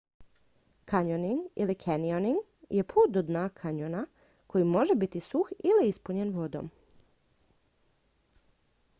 [0.91, 2.39] kanjoning ili canyoning
[2.77, 4.01] je put do dna kanjona
[4.53, 6.71] koji može biti suh ili ispunjen vodom